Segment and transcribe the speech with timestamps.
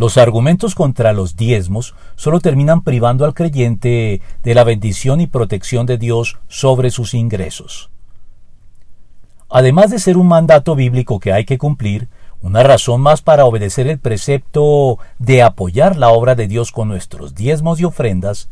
[0.00, 5.84] Los argumentos contra los diezmos solo terminan privando al creyente de la bendición y protección
[5.84, 7.90] de Dios sobre sus ingresos.
[9.50, 12.08] Además de ser un mandato bíblico que hay que cumplir,
[12.40, 17.34] una razón más para obedecer el precepto de apoyar la obra de Dios con nuestros
[17.34, 18.48] diezmos y ofrendas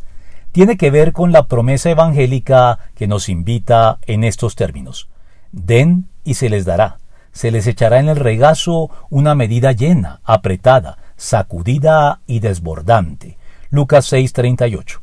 [0.52, 5.08] tiene que ver con la promesa evangélica que nos invita en estos términos.
[5.52, 6.98] Den y se les dará.
[7.32, 13.36] Se les echará en el regazo una medida llena, apretada, sacudida y desbordante.
[13.68, 15.00] Lucas 6:38.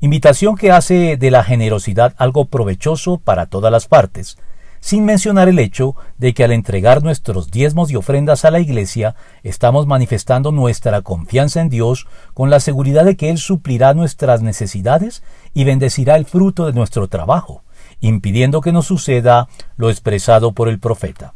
[0.00, 4.38] Invitación que hace de la generosidad algo provechoso para todas las partes,
[4.80, 9.16] sin mencionar el hecho de que al entregar nuestros diezmos y ofrendas a la Iglesia,
[9.42, 15.24] estamos manifestando nuestra confianza en Dios con la seguridad de que Él suplirá nuestras necesidades
[15.52, 17.64] y bendecirá el fruto de nuestro trabajo,
[18.00, 21.34] impidiendo que nos suceda lo expresado por el profeta.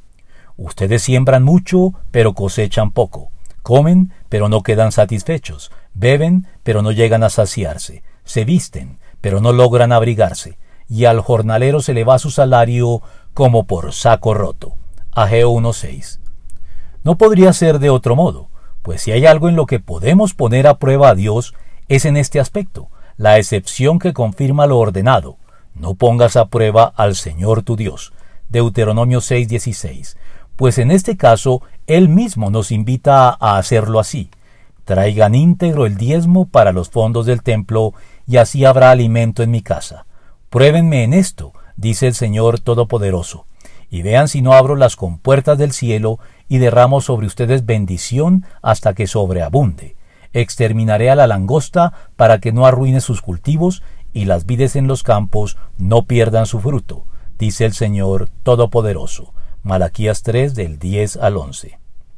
[0.56, 3.32] Ustedes siembran mucho, pero cosechan poco.
[3.62, 5.70] Comen, pero no quedan satisfechos.
[5.94, 8.02] Beben, pero no llegan a saciarse.
[8.24, 10.58] Se visten, pero no logran abrigarse.
[10.88, 13.02] Y al jornalero se le va su salario
[13.34, 14.74] como por saco roto.
[15.12, 16.18] Ageo 1.6.
[17.04, 18.48] No podría ser de otro modo,
[18.82, 21.54] pues si hay algo en lo que podemos poner a prueba a Dios,
[21.88, 25.36] es en este aspecto, la excepción que confirma lo ordenado.
[25.74, 28.12] No pongas a prueba al Señor tu Dios.
[28.48, 30.16] Deuteronomio 6.16
[30.56, 34.30] pues en este caso Él mismo nos invita a hacerlo así.
[34.84, 37.94] Traigan íntegro el diezmo para los fondos del templo,
[38.26, 40.06] y así habrá alimento en mi casa.
[40.50, 43.46] Pruébenme en esto, dice el Señor Todopoderoso,
[43.90, 48.94] y vean si no abro las compuertas del cielo y derramo sobre ustedes bendición hasta
[48.94, 49.96] que sobreabunde.
[50.32, 55.02] Exterminaré a la langosta para que no arruine sus cultivos y las vides en los
[55.02, 57.04] campos no pierdan su fruto,
[57.38, 59.32] dice el Señor Todopoderoso.
[59.62, 61.81] Malaquías 3 del 10 al 11.